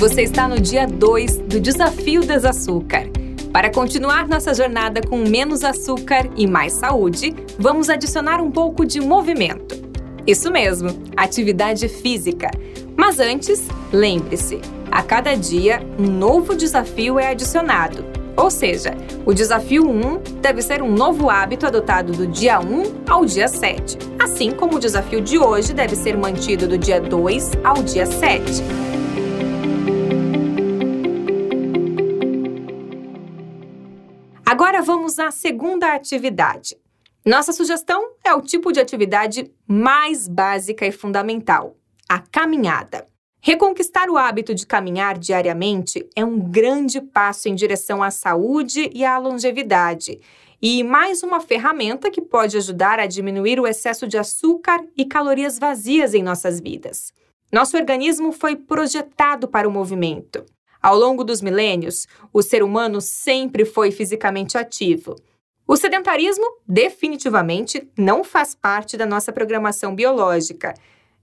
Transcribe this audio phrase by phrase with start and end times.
[0.00, 3.06] Você está no dia 2 do Desafio Desaçúcar.
[3.52, 8.98] Para continuar nossa jornada com menos açúcar e mais saúde, vamos adicionar um pouco de
[8.98, 9.78] movimento.
[10.26, 12.50] Isso mesmo, atividade física.
[12.96, 18.02] Mas antes, lembre-se: a cada dia, um novo desafio é adicionado.
[18.38, 18.96] Ou seja,
[19.26, 23.98] o desafio 1 deve ser um novo hábito adotado do dia 1 ao dia 7,
[24.18, 28.89] assim como o desafio de hoje deve ser mantido do dia 2 ao dia 7.
[34.50, 36.76] Agora vamos à segunda atividade.
[37.24, 41.76] Nossa sugestão é o tipo de atividade mais básica e fundamental:
[42.08, 43.06] a caminhada.
[43.40, 49.04] Reconquistar o hábito de caminhar diariamente é um grande passo em direção à saúde e
[49.04, 50.20] à longevidade,
[50.60, 55.60] e mais uma ferramenta que pode ajudar a diminuir o excesso de açúcar e calorias
[55.60, 57.12] vazias em nossas vidas.
[57.52, 60.44] Nosso organismo foi projetado para o movimento.
[60.82, 65.16] Ao longo dos milênios, o ser humano sempre foi fisicamente ativo.
[65.66, 70.74] O sedentarismo definitivamente não faz parte da nossa programação biológica.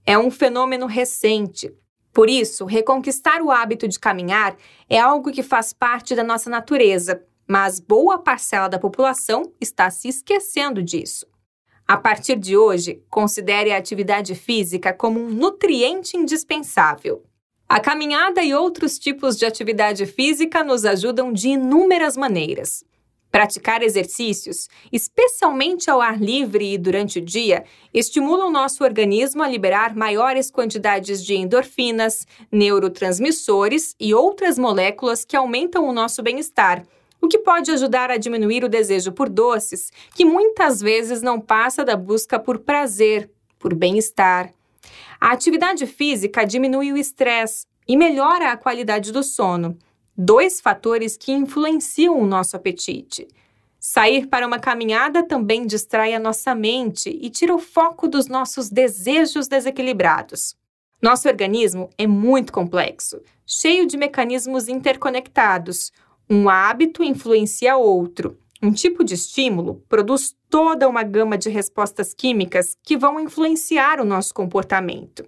[0.06, 1.74] É um fenômeno recente,
[2.18, 4.56] por isso, reconquistar o hábito de caminhar
[4.90, 10.08] é algo que faz parte da nossa natureza, mas boa parcela da população está se
[10.08, 11.26] esquecendo disso.
[11.86, 17.22] A partir de hoje, considere a atividade física como um nutriente indispensável.
[17.70, 22.82] A caminhada e outros tipos de atividade física nos ajudam de inúmeras maneiras.
[23.30, 29.48] Praticar exercícios, especialmente ao ar livre e durante o dia, estimula o nosso organismo a
[29.48, 36.86] liberar maiores quantidades de endorfinas, neurotransmissores e outras moléculas que aumentam o nosso bem-estar,
[37.20, 41.84] o que pode ajudar a diminuir o desejo por doces, que muitas vezes não passa
[41.84, 44.54] da busca por prazer, por bem-estar.
[45.20, 49.78] A atividade física diminui o estresse e melhora a qualidade do sono
[50.20, 53.28] dois fatores que influenciam o nosso apetite.
[53.78, 58.68] Sair para uma caminhada também distrai a nossa mente e tira o foco dos nossos
[58.68, 60.56] desejos desequilibrados.
[61.00, 65.92] Nosso organismo é muito complexo, cheio de mecanismos interconectados.
[66.28, 68.36] Um hábito influencia outro.
[68.60, 74.04] Um tipo de estímulo produz toda uma gama de respostas químicas que vão influenciar o
[74.04, 75.24] nosso comportamento.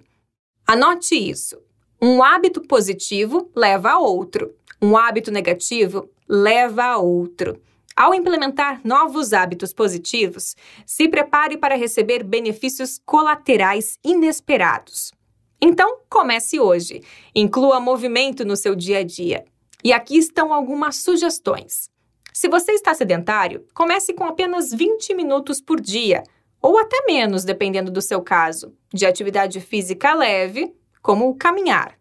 [0.66, 1.56] Anote isso.
[2.02, 4.54] Um hábito positivo leva a outro.
[4.82, 7.60] Um hábito negativo leva a outro.
[7.94, 15.12] Ao implementar novos hábitos positivos, se prepare para receber benefícios colaterais inesperados.
[15.60, 17.02] Então, comece hoje.
[17.34, 19.44] Inclua movimento no seu dia a dia.
[19.84, 21.89] E aqui estão algumas sugestões.
[22.32, 26.22] Se você está sedentário, comece com apenas 20 minutos por dia,
[26.62, 31.98] ou até menos, dependendo do seu caso, de atividade física leve, como caminhar.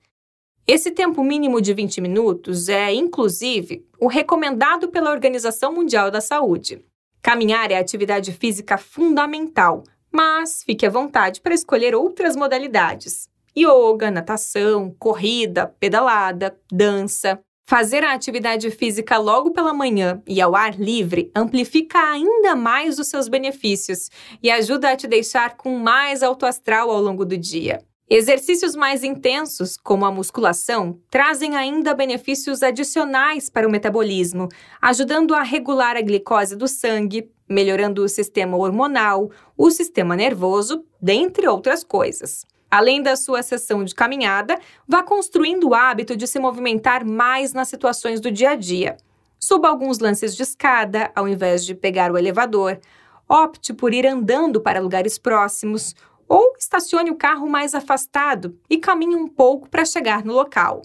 [0.68, 6.86] Esse tempo mínimo de 20 minutos é, inclusive, o recomendado pela Organização Mundial da Saúde.
[7.22, 14.96] Caminhar é atividade física fundamental, mas fique à vontade para escolher outras modalidades: yoga, natação,
[15.00, 17.40] corrida, pedalada, dança.
[17.70, 23.10] Fazer a atividade física logo pela manhã e ao ar livre amplifica ainda mais os
[23.10, 24.10] seus benefícios
[24.42, 27.80] e ajuda a te deixar com mais alto astral ao longo do dia.
[28.10, 34.50] Exercícios mais intensos, como a musculação, trazem ainda benefícios adicionais para o metabolismo,
[34.82, 41.48] ajudando a regular a glicose do sangue, melhorando o sistema hormonal, o sistema nervoso, dentre
[41.48, 42.48] outras coisas.
[42.72, 47.68] Além da sua sessão de caminhada, vá construindo o hábito de se movimentar mais nas
[47.68, 48.98] situações do dia a dia.
[49.40, 52.80] Suba alguns lances de escada ao invés de pegar o elevador.
[53.28, 55.96] Opte por ir andando para lugares próximos
[56.28, 60.84] ou estacione o carro mais afastado e caminhe um pouco para chegar no local.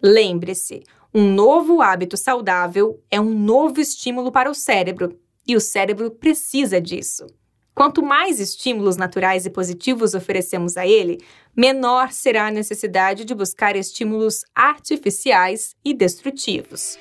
[0.00, 6.10] Lembre-se, um novo hábito saudável é um novo estímulo para o cérebro e o cérebro
[6.10, 7.26] precisa disso.
[7.74, 11.18] Quanto mais estímulos naturais e positivos oferecemos a ele,
[11.56, 16.96] menor será a necessidade de buscar estímulos artificiais e destrutivos.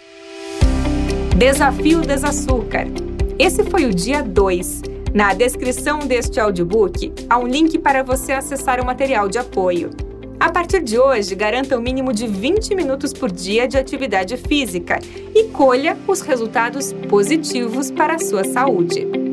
[1.38, 2.88] Desafio Desaçúcar.
[3.38, 8.82] Esse foi o dia 2 na descrição deste audiobook há um link para você acessar
[8.82, 9.92] o material de apoio.
[10.40, 14.36] A partir de hoje, garanta o um mínimo de 20 minutos por dia de atividade
[14.38, 15.00] física
[15.36, 19.33] e colha os resultados positivos para a sua saúde.